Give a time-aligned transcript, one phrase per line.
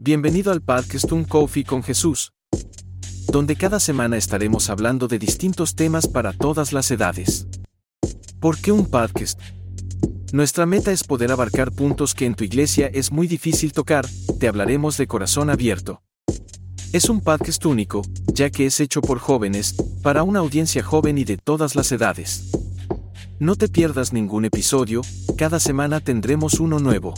[0.00, 2.32] Bienvenido al podcast Un Coffee con Jesús,
[3.32, 7.48] donde cada semana estaremos hablando de distintos temas para todas las edades.
[8.38, 9.40] ¿Por qué un podcast?
[10.32, 14.06] Nuestra meta es poder abarcar puntos que en tu iglesia es muy difícil tocar,
[14.38, 16.00] te hablaremos de corazón abierto.
[16.92, 18.02] Es un podcast único,
[18.32, 19.74] ya que es hecho por jóvenes,
[20.04, 22.52] para una audiencia joven y de todas las edades.
[23.40, 25.02] No te pierdas ningún episodio,
[25.36, 27.14] cada semana tendremos uno nuevo.